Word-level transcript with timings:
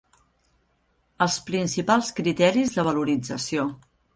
Els 1.27 1.35
principals 1.51 2.09
criteris 2.21 2.75
de 2.79 2.87
valorització. 2.89 3.69